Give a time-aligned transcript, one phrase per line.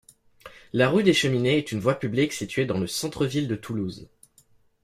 [0.73, 4.09] La rue des Cheminées est une voie publique située dans le centre-ville de Toulouse.